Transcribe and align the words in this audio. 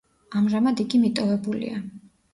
ამჟამად 0.39 0.81
იგი 0.85 1.03
მიტოვებულია. 1.03 1.83